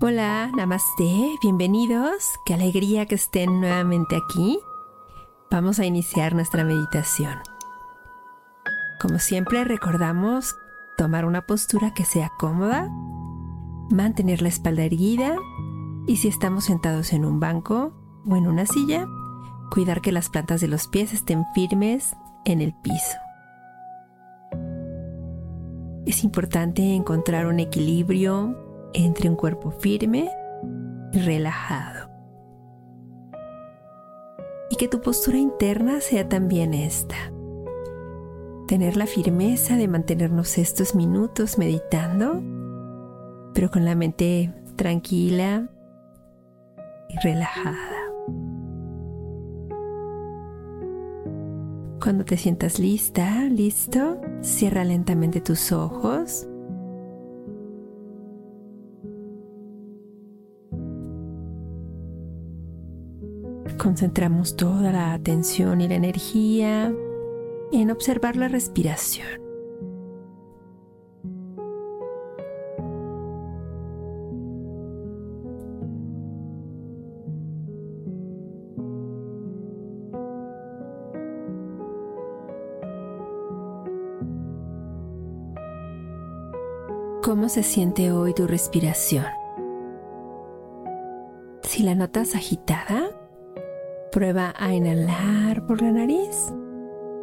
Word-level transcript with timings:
Hola, 0.00 0.52
namaste, 0.56 1.36
bienvenidos. 1.42 2.38
Qué 2.46 2.54
alegría 2.54 3.06
que 3.06 3.16
estén 3.16 3.60
nuevamente 3.60 4.14
aquí. 4.14 4.60
Vamos 5.50 5.80
a 5.80 5.86
iniciar 5.86 6.36
nuestra 6.36 6.62
meditación. 6.62 7.34
Como 9.00 9.18
siempre, 9.18 9.64
recordamos 9.64 10.54
tomar 10.96 11.24
una 11.24 11.46
postura 11.46 11.94
que 11.94 12.04
sea 12.04 12.30
cómoda, 12.38 12.88
mantener 13.90 14.40
la 14.40 14.50
espalda 14.50 14.84
erguida 14.84 15.34
y 16.06 16.18
si 16.18 16.28
estamos 16.28 16.66
sentados 16.66 17.12
en 17.12 17.24
un 17.24 17.40
banco 17.40 17.92
o 18.24 18.36
en 18.36 18.46
una 18.46 18.66
silla, 18.66 19.04
cuidar 19.72 20.00
que 20.00 20.12
las 20.12 20.28
plantas 20.28 20.60
de 20.60 20.68
los 20.68 20.86
pies 20.86 21.12
estén 21.12 21.44
firmes 21.56 22.14
en 22.44 22.60
el 22.60 22.72
piso. 22.72 23.16
Es 26.06 26.22
importante 26.22 26.94
encontrar 26.94 27.48
un 27.48 27.58
equilibrio 27.58 28.67
entre 28.94 29.28
un 29.28 29.36
cuerpo 29.36 29.70
firme 29.70 30.30
y 31.12 31.20
relajado. 31.20 32.10
Y 34.70 34.76
que 34.76 34.88
tu 34.88 35.00
postura 35.00 35.38
interna 35.38 36.00
sea 36.00 36.28
también 36.28 36.74
esta. 36.74 37.16
Tener 38.66 38.96
la 38.96 39.06
firmeza 39.06 39.76
de 39.76 39.88
mantenernos 39.88 40.58
estos 40.58 40.94
minutos 40.94 41.56
meditando, 41.56 42.42
pero 43.54 43.70
con 43.70 43.84
la 43.84 43.94
mente 43.94 44.52
tranquila 44.76 45.68
y 47.08 47.16
relajada. 47.22 47.98
Cuando 52.00 52.24
te 52.24 52.36
sientas 52.36 52.78
lista, 52.78 53.44
listo, 53.44 54.20
cierra 54.40 54.84
lentamente 54.84 55.40
tus 55.40 55.72
ojos. 55.72 56.46
Concentramos 63.78 64.56
toda 64.56 64.90
la 64.90 65.12
atención 65.12 65.80
y 65.80 65.86
la 65.86 65.94
energía 65.94 66.92
en 67.70 67.90
observar 67.92 68.34
la 68.34 68.48
respiración. 68.48 69.28
¿Cómo 87.22 87.48
se 87.48 87.62
siente 87.62 88.10
hoy 88.10 88.34
tu 88.34 88.46
respiración? 88.46 89.26
Si 91.62 91.82
la 91.82 91.94
notas 91.94 92.34
agitada, 92.34 93.17
prueba 94.10 94.54
a 94.56 94.74
inhalar 94.74 95.66
por 95.66 95.82
la 95.82 95.92
nariz 95.92 96.52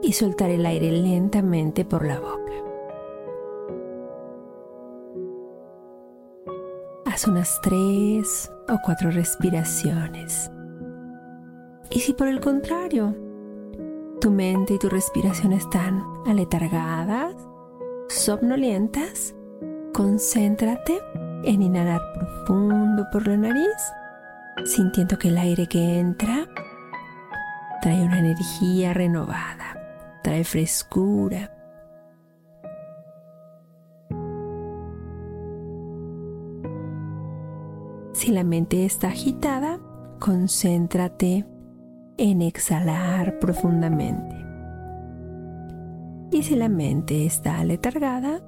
y 0.01 0.13
soltar 0.13 0.49
el 0.49 0.65
aire 0.65 0.91
lentamente 0.91 1.85
por 1.85 2.05
la 2.05 2.19
boca. 2.19 2.51
Haz 7.05 7.27
unas 7.27 7.59
tres 7.61 8.51
o 8.67 8.77
cuatro 8.83 9.11
respiraciones. 9.11 10.51
Y 11.89 11.99
si 11.99 12.13
por 12.13 12.27
el 12.27 12.39
contrario, 12.41 13.15
tu 14.19 14.31
mente 14.31 14.73
y 14.73 14.79
tu 14.79 14.89
respiración 14.89 15.53
están 15.53 16.03
aletargadas, 16.25 17.35
somnolientas, 18.09 19.35
Concéntrate 19.95 20.99
en 21.45 21.61
inhalar 21.61 22.01
profundo 22.11 23.07
por 23.13 23.25
la 23.29 23.37
nariz, 23.37 23.93
sintiendo 24.65 25.17
que 25.17 25.29
el 25.29 25.37
aire 25.37 25.67
que 25.67 25.99
entra 25.99 26.45
trae 27.81 28.03
una 28.03 28.19
energía 28.19 28.93
renovada, 28.93 30.19
trae 30.23 30.43
frescura. 30.43 31.51
Si 38.13 38.31
la 38.31 38.43
mente 38.43 38.85
está 38.85 39.09
agitada, 39.09 39.79
concéntrate 40.19 41.45
en 42.17 42.41
exhalar 42.41 43.39
profundamente. 43.39 44.35
Y 46.31 46.43
si 46.43 46.55
la 46.55 46.69
mente 46.69 47.25
está 47.25 47.59
aletargada, 47.59 48.41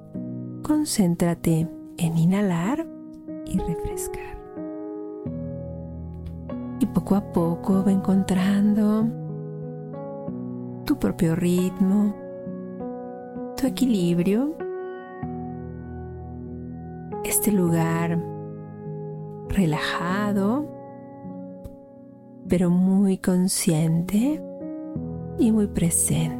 concéntrate 0.62 1.68
en 1.98 2.18
inhalar 2.18 2.86
y 3.46 3.58
refrescar. 3.58 4.37
Poco 6.94 7.14
a 7.14 7.20
poco 7.20 7.84
va 7.84 7.92
encontrando 7.92 9.06
tu 10.84 10.98
propio 10.98 11.36
ritmo, 11.36 12.14
tu 13.56 13.66
equilibrio, 13.66 14.56
este 17.24 17.52
lugar 17.52 18.18
relajado, 19.48 20.66
pero 22.48 22.70
muy 22.70 23.18
consciente 23.18 24.42
y 25.38 25.52
muy 25.52 25.66
presente. 25.66 26.37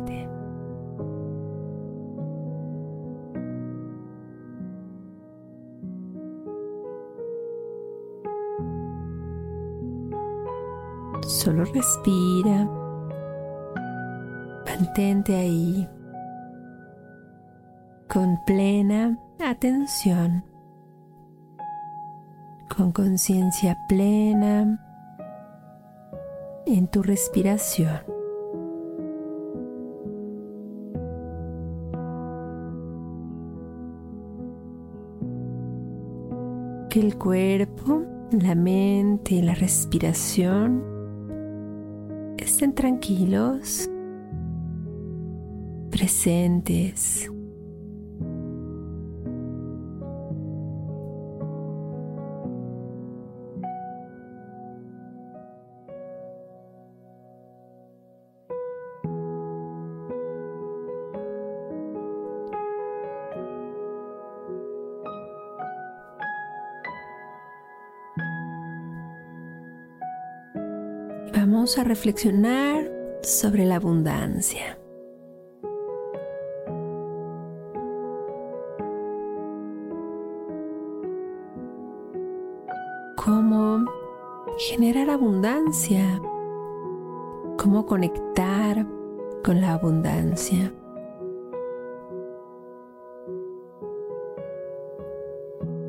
Solo 11.29 11.63
respira. 11.67 12.67
Mantente 14.65 15.37
ahí 15.37 15.87
con 18.09 18.39
plena 18.47 19.19
atención, 19.39 20.43
con 22.75 22.93
conciencia 22.93 23.77
plena 23.91 24.83
en 26.65 26.89
tu 26.89 27.03
respiración. 27.03 28.01
Que 36.89 37.01
el 37.01 37.19
cuerpo, 37.19 38.03
la 38.31 38.55
mente 38.55 39.43
la 39.43 39.55
respiración 39.55 40.98
estén 42.59 42.73
tranquilos, 42.73 43.89
presentes. 45.93 47.31
Vamos 71.41 71.79
a 71.79 71.85
reflexionar 71.85 72.91
sobre 73.23 73.65
la 73.65 73.77
abundancia. 73.77 74.77
Cómo 83.25 83.85
generar 84.59 85.11
abundancia, 85.11 86.21
cómo 87.57 87.87
conectar 87.87 88.85
con 89.45 89.61
la 89.61 89.75
abundancia. 89.75 90.73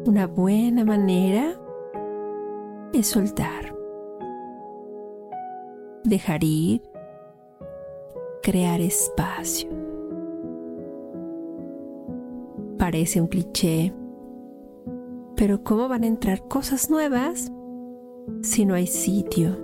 Una 0.05 0.27
buena 0.27 0.85
manera 0.85 1.59
es 2.93 3.07
soltar 3.07 3.78
dejar 6.09 6.43
ir, 6.43 6.81
crear 8.41 8.81
espacio. 8.81 9.69
Parece 12.77 13.21
un 13.21 13.27
cliché, 13.27 13.93
pero 15.35 15.63
¿cómo 15.63 15.87
van 15.87 16.03
a 16.03 16.07
entrar 16.07 16.47
cosas 16.47 16.89
nuevas 16.89 17.51
si 18.41 18.65
no 18.65 18.73
hay 18.73 18.87
sitio? 18.87 19.57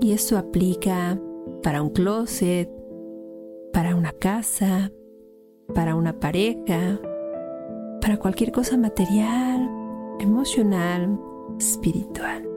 Y 0.00 0.12
esto 0.12 0.36
aplica 0.36 1.18
para 1.62 1.82
un 1.82 1.90
closet, 1.90 2.70
para 3.72 3.96
una 3.96 4.12
casa, 4.12 4.92
para 5.74 5.96
una 5.96 6.20
pareja, 6.20 7.00
para 8.00 8.18
cualquier 8.18 8.52
cosa 8.52 8.76
material, 8.76 9.68
emocional, 10.20 11.18
espiritual. 11.58 12.53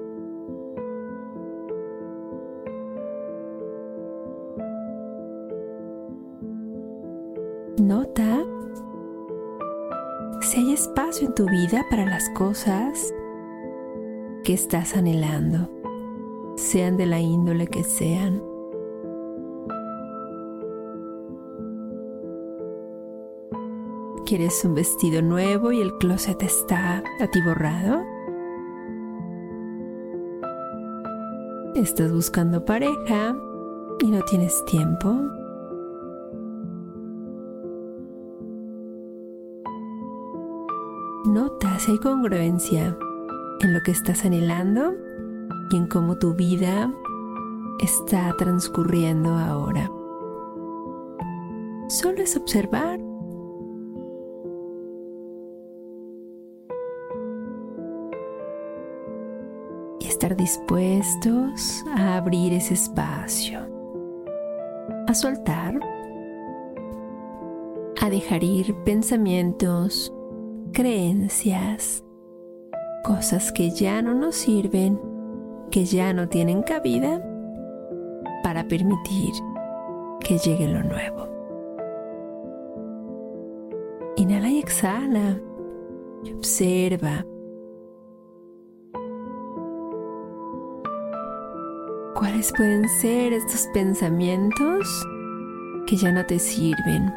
Tu 11.37 11.45
vida 11.45 11.85
para 11.87 12.03
las 12.03 12.31
cosas 12.31 13.13
que 14.43 14.53
estás 14.53 14.97
anhelando, 14.97 15.69
sean 16.55 16.97
de 16.97 17.05
la 17.05 17.19
índole 17.19 17.67
que 17.67 17.83
sean. 17.83 18.41
¿Quieres 24.25 24.65
un 24.65 24.73
vestido 24.73 25.21
nuevo 25.21 25.71
y 25.71 25.79
el 25.79 25.95
closet 25.99 26.41
está 26.41 27.03
atiborrado? 27.19 28.03
¿Estás 31.75 32.11
buscando 32.11 32.65
pareja 32.65 33.35
y 33.99 34.07
no 34.07 34.23
tienes 34.23 34.65
tiempo? 34.65 35.21
Si 41.79 41.91
hay 41.91 41.99
congruencia 41.99 42.97
en 43.61 43.73
lo 43.73 43.81
que 43.83 43.91
estás 43.91 44.25
anhelando 44.25 44.95
y 45.69 45.75
en 45.75 45.87
cómo 45.87 46.17
tu 46.17 46.33
vida 46.33 46.91
está 47.79 48.33
transcurriendo 48.37 49.29
ahora. 49.29 49.91
Solo 51.89 52.23
es 52.23 52.35
observar. 52.35 52.99
Y 59.99 60.07
estar 60.07 60.35
dispuestos 60.35 61.83
a 61.95 62.17
abrir 62.17 62.53
ese 62.53 62.73
espacio, 62.73 63.59
a 65.07 65.13
soltar, 65.13 65.79
a 68.01 68.09
dejar 68.09 68.43
ir 68.43 68.75
pensamientos, 68.83 70.13
creencias, 70.77 72.05
cosas 73.03 73.51
que 73.51 73.71
ya 73.71 73.99
no 74.03 74.13
nos 74.13 74.35
sirven, 74.35 75.01
que 75.71 75.85
ya 75.85 76.13
no 76.13 76.29
tienen 76.29 76.61
cabida, 76.61 77.19
para 78.43 78.67
permitir 78.67 79.33
que 80.19 80.37
llegue 80.37 80.67
lo 80.67 80.83
nuevo. 80.83 81.27
Inhala 84.17 84.49
y 84.49 84.59
exhala 84.59 85.41
y 86.23 86.33
observa. 86.33 87.25
¿Cuáles 92.13 92.53
pueden 92.55 92.87
ser 92.87 93.33
estos 93.33 93.67
pensamientos 93.73 95.07
que 95.87 95.95
ya 95.95 96.11
no 96.11 96.23
te 96.27 96.37
sirven? 96.37 97.11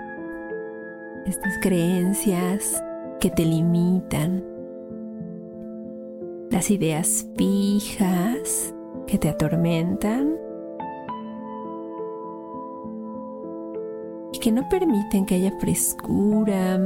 Estas 1.27 1.59
creencias 1.59 2.83
que 3.21 3.31
te 3.31 3.45
limitan, 3.45 4.43
las 6.51 6.71
ideas 6.71 7.27
fijas 7.37 8.75
que 9.07 9.19
te 9.19 9.29
atormentan 9.29 10.37
y 14.33 14.39
que 14.39 14.51
no 14.51 14.67
permiten 14.71 15.27
que 15.27 15.35
haya 15.35 15.53
frescura, 15.61 16.79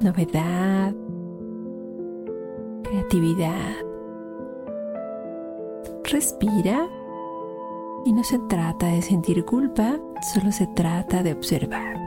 novedad, 0.00 0.92
creatividad. 2.82 3.76
Respira 6.02 6.88
y 8.04 8.12
no 8.12 8.24
se 8.24 8.40
trata 8.48 8.88
de 8.88 9.02
sentir 9.02 9.44
culpa, 9.44 10.00
solo 10.34 10.50
se 10.50 10.66
trata 10.74 11.22
de 11.22 11.32
observar. 11.32 12.01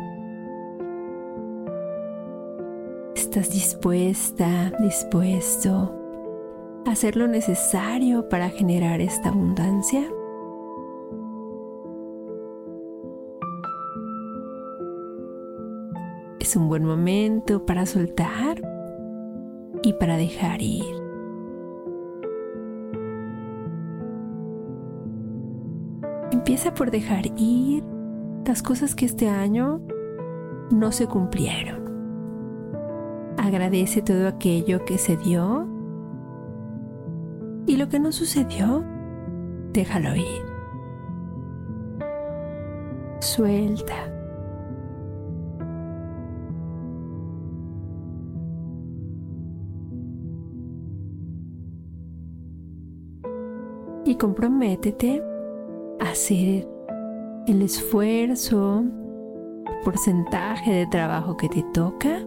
Estás 3.35 3.53
dispuesta, 3.53 4.71
dispuesto 4.79 5.93
a 6.85 6.91
hacer 6.91 7.17
lo 7.17 7.27
necesario 7.27 8.29
para 8.29 8.47
generar 8.47 9.01
esta 9.01 9.27
abundancia? 9.27 10.03
Es 16.39 16.55
un 16.55 16.69
buen 16.69 16.85
momento 16.85 17.65
para 17.65 17.85
soltar 17.85 18.61
y 19.83 19.91
para 19.91 20.15
dejar 20.15 20.61
ir. 20.61 20.95
Empieza 26.31 26.73
por 26.73 26.89
dejar 26.89 27.25
ir 27.35 27.83
las 28.45 28.63
cosas 28.63 28.95
que 28.95 29.03
este 29.03 29.27
año 29.27 29.81
no 30.71 30.93
se 30.93 31.07
cumplieron 31.07 31.84
agradece 33.45 34.01
todo 34.01 34.27
aquello 34.27 34.83
que 34.85 34.97
se 34.97 35.17
dio 35.17 35.67
y 37.67 37.77
lo 37.77 37.89
que 37.89 37.99
no 37.99 38.11
sucedió, 38.11 38.83
déjalo 39.73 40.15
ir. 40.15 40.45
Suelta. 43.19 44.11
Y 54.05 54.15
comprométete 54.17 55.23
a 55.99 56.11
hacer 56.11 56.67
el 57.47 57.61
esfuerzo, 57.63 58.83
el 59.65 59.79
porcentaje 59.83 60.71
de 60.71 60.87
trabajo 60.87 61.35
que 61.35 61.49
te 61.49 61.63
toca 61.73 62.19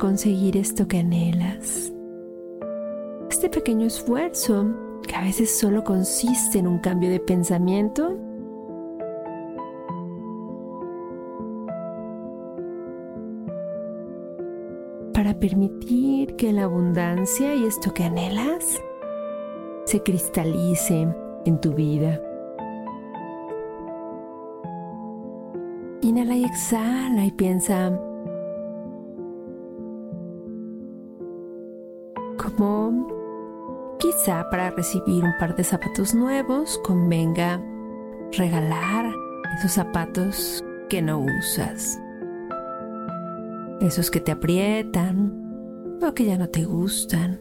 conseguir 0.00 0.56
esto 0.56 0.88
que 0.88 0.98
anhelas. 0.98 1.92
Este 3.30 3.50
pequeño 3.50 3.86
esfuerzo, 3.86 4.66
que 5.06 5.14
a 5.14 5.20
veces 5.20 5.56
solo 5.56 5.84
consiste 5.84 6.58
en 6.58 6.66
un 6.66 6.78
cambio 6.78 7.10
de 7.10 7.20
pensamiento, 7.20 8.18
para 15.12 15.38
permitir 15.38 16.34
que 16.36 16.52
la 16.52 16.64
abundancia 16.64 17.54
y 17.54 17.66
esto 17.66 17.92
que 17.92 18.04
anhelas 18.04 18.80
se 19.84 20.02
cristalice 20.02 21.06
en 21.44 21.60
tu 21.60 21.74
vida. 21.74 22.20
Inhala 26.00 26.36
y 26.36 26.44
exhala 26.44 27.26
y 27.26 27.32
piensa, 27.32 27.92
quizá 34.10 34.50
para 34.50 34.70
recibir 34.70 35.22
un 35.22 35.32
par 35.38 35.54
de 35.54 35.62
zapatos 35.62 36.14
nuevos 36.14 36.80
convenga 36.82 37.62
regalar 38.32 39.06
esos 39.56 39.72
zapatos 39.72 40.64
que 40.88 41.00
no 41.00 41.20
usas, 41.20 42.00
esos 43.80 44.10
que 44.10 44.18
te 44.18 44.32
aprietan 44.32 45.98
o 46.02 46.12
que 46.12 46.24
ya 46.24 46.36
no 46.36 46.48
te 46.48 46.64
gustan. 46.64 47.40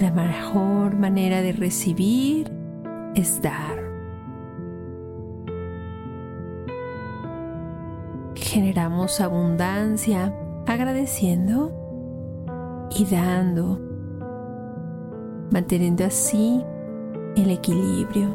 La 0.00 0.10
mejor 0.10 0.96
manera 0.96 1.42
de 1.42 1.52
recibir 1.52 2.50
es 3.14 3.42
dar. 3.42 3.76
Generamos 8.36 9.20
abundancia 9.20 10.34
agradeciendo 10.66 11.85
y 12.90 13.04
dando, 13.04 13.80
manteniendo 15.50 16.04
así 16.04 16.64
el 17.36 17.50
equilibrio, 17.50 18.34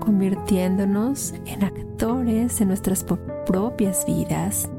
convirtiéndonos 0.00 1.34
en 1.46 1.64
actores 1.64 2.58
de 2.58 2.66
nuestras 2.66 3.04
propias 3.46 4.04
vidas, 4.06 4.70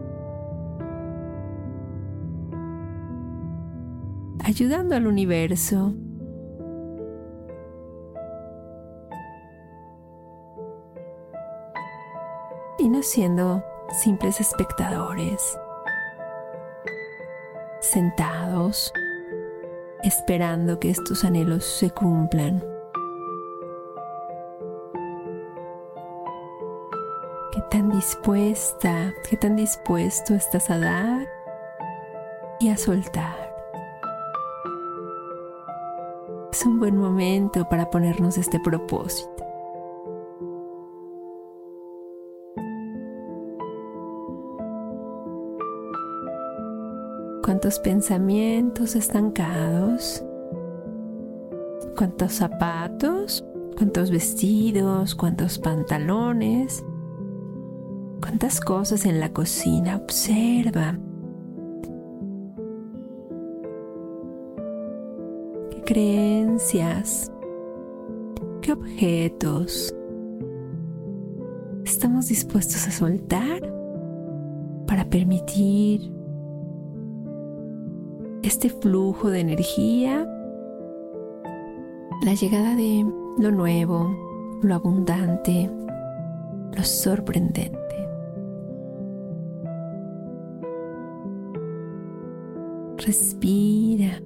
ayudando 4.44 4.96
al 4.96 5.08
universo. 5.08 5.94
Y 12.80 12.90
no 12.90 13.04
siendo 13.04 13.64
simples 14.02 14.42
espectadores, 14.42 15.56
sentados, 17.92 18.92
esperando 20.04 20.80
que 20.80 20.90
estos 20.90 21.24
anhelos 21.24 21.66
se 21.66 21.92
cumplan. 21.92 22.64
qué 27.52 27.62
tan 27.70 27.90
dispuesta, 27.90 29.14
qué 29.30 29.38
tan 29.38 29.56
dispuesto 29.56 30.34
estás 30.34 30.70
a 30.70 30.80
dar 30.80 31.28
y 32.60 32.70
a 32.70 32.78
soltar. 32.78 33.52
Es 36.52 36.66
un 36.66 36.80
buen 36.80 36.98
momento 36.98 37.68
para 37.68 37.90
ponernos 37.90 38.38
este 38.38 38.60
propósito. 38.60 39.31
Cuántos 47.62 47.80
pensamientos 47.80 48.96
estancados, 48.96 50.26
cuántos 51.96 52.34
zapatos, 52.34 53.46
cuántos 53.78 54.10
vestidos, 54.10 55.14
cuántos 55.14 55.60
pantalones, 55.60 56.84
cuántas 58.20 58.60
cosas 58.62 59.06
en 59.06 59.20
la 59.20 59.32
cocina. 59.32 59.98
Observa. 59.98 60.98
¿Qué 65.70 65.82
creencias? 65.86 67.32
¿Qué 68.64 68.72
objetos 68.72 69.94
estamos 71.86 72.28
dispuestos 72.28 72.88
a 72.88 72.92
soltar 72.92 73.62
para 74.88 75.08
permitir 75.08 76.21
este 78.44 78.70
flujo 78.70 79.30
de 79.30 79.40
energía, 79.40 80.28
la 82.24 82.34
llegada 82.34 82.76
de 82.76 83.06
lo 83.38 83.52
nuevo, 83.52 84.16
lo 84.62 84.76
abundante, 84.76 85.70
lo 86.76 86.84
sorprendente. 86.84 87.80
Respira. 92.98 94.22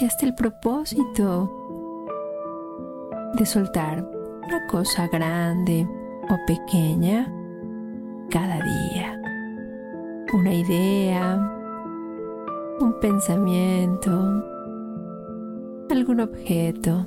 Y 0.00 0.04
hasta 0.04 0.26
el 0.26 0.34
propósito 0.34 1.50
de 3.38 3.46
soltar 3.46 4.04
una 4.46 4.66
cosa 4.66 5.06
grande 5.08 5.86
o 6.28 6.36
pequeña 6.46 7.32
cada 8.30 8.56
día. 8.56 8.83
Una 10.34 10.52
idea, 10.52 11.36
un 12.80 12.98
pensamiento, 13.00 14.10
algún 15.88 16.18
objeto. 16.18 17.06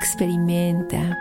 Experimenta. 0.00 1.16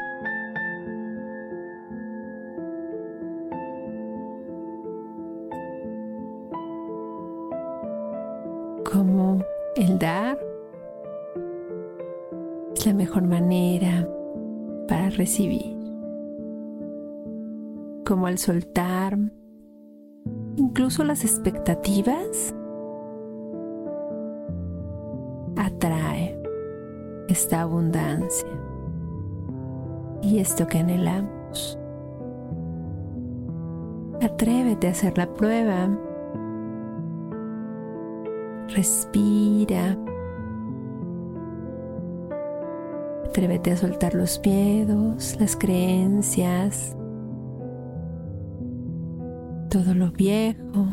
Recibir. 15.21 15.77
Como 18.07 18.25
al 18.25 18.39
soltar 18.39 19.19
incluso 20.55 21.03
las 21.03 21.23
expectativas, 21.23 22.55
atrae 25.57 26.35
esta 27.27 27.61
abundancia 27.61 28.49
y 30.23 30.39
esto 30.39 30.65
que 30.65 30.79
anhelamos. 30.79 31.77
Atrévete 34.23 34.87
a 34.87 34.91
hacer 34.91 35.19
la 35.19 35.31
prueba. 35.31 35.87
Respira 38.69 39.95
Atrévete 43.31 43.71
a 43.71 43.77
soltar 43.77 44.13
los 44.13 44.41
miedos, 44.43 45.37
las 45.39 45.55
creencias, 45.55 46.97
todo 49.69 49.95
lo 49.95 50.11
viejo, 50.11 50.89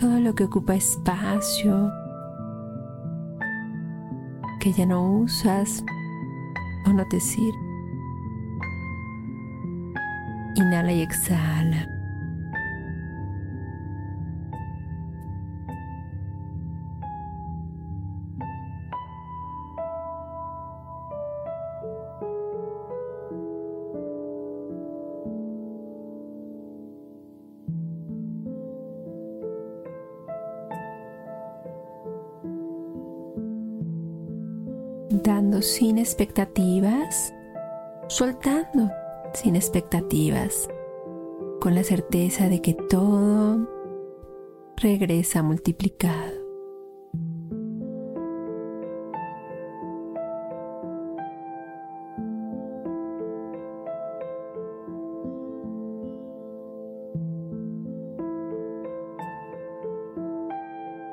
todo 0.00 0.18
lo 0.18 0.34
que 0.34 0.42
ocupa 0.42 0.74
espacio, 0.74 1.92
que 4.58 4.72
ya 4.72 4.84
no 4.84 5.20
usas 5.20 5.84
o 6.84 6.92
no 6.92 7.06
te 7.06 7.20
sirve. 7.20 7.54
Inhala 10.56 10.92
y 10.92 11.02
exhala. 11.02 11.93
Dando 35.22 35.62
sin 35.62 35.98
expectativas, 35.98 37.32
soltando 38.08 38.90
sin 39.32 39.56
expectativas, 39.56 40.68
con 41.60 41.74
la 41.74 41.84
certeza 41.84 42.48
de 42.48 42.60
que 42.60 42.74
todo 42.74 43.68
regresa 44.76 45.42
multiplicado. 45.42 46.32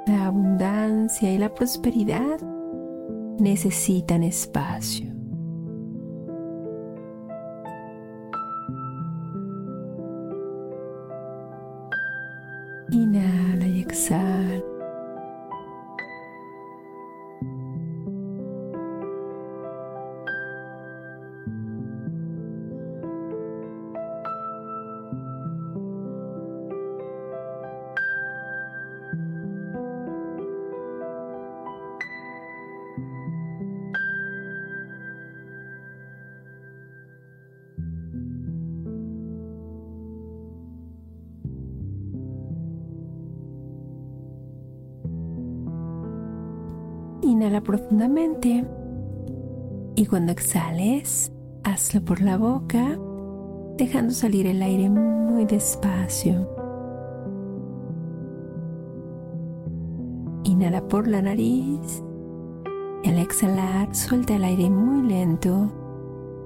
La 0.08 0.26
abundancia 0.26 1.32
y 1.32 1.38
la 1.38 1.54
prosperidad 1.54 2.51
necesitan 3.42 4.24
espacio. 4.24 5.11
Inhala 47.42 47.62
profundamente 47.62 48.64
y 49.96 50.06
cuando 50.06 50.32
exhales, 50.32 51.32
hazlo 51.64 52.06
por 52.06 52.22
la 52.22 52.38
boca, 52.38 53.00
dejando 53.78 54.14
salir 54.14 54.46
el 54.46 54.62
aire 54.62 54.92
muy 54.92 55.46
despacio. 55.46 56.48
Inhala 60.44 60.88
por 60.88 61.08
la 61.08 61.24
nariz 61.24 62.04
y 63.02 63.10
al 63.10 63.18
exhalar 63.18 63.96
suelta 63.96 64.36
el 64.36 64.44
aire 64.44 64.70
muy 64.70 65.10
lento 65.10 65.72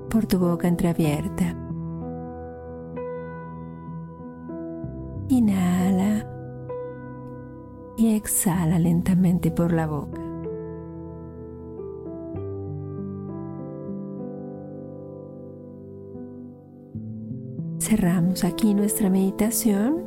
por 0.10 0.26
tu 0.28 0.40
boca 0.40 0.70
entreabierta. 0.70 1.58
Inhala 5.28 6.26
y 7.98 8.16
exhala 8.16 8.80
lentamente 8.80 9.52
por 9.52 9.74
la 9.74 9.88
boca. 9.88 10.25
Cerramos 17.96 18.44
aquí 18.44 18.74
nuestra 18.74 19.10
meditación 19.10 20.04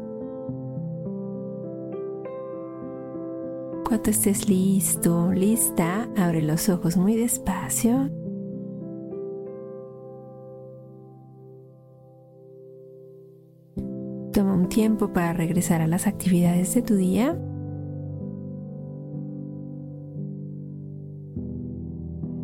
Cuando 3.83 4.11
estés 4.11 4.47
listo, 4.47 5.33
lista, 5.33 6.07
abre 6.14 6.42
los 6.42 6.68
ojos 6.68 6.99
muy 6.99 7.16
despacio. 7.16 8.11
Toma 14.35 14.52
un 14.52 14.68
tiempo 14.68 15.11
para 15.14 15.33
regresar 15.33 15.80
a 15.80 15.87
las 15.87 16.07
actividades 16.07 16.75
de 16.75 16.83
tu 16.83 16.97
día. 16.97 17.33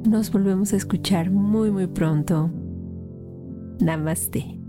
Nos 0.08 0.32
volvemos 0.32 0.72
a 0.72 0.76
escuchar 0.76 1.30
muy 1.30 1.70
muy 1.70 1.86
pronto. 1.86 2.50
Namaste. 3.80 4.63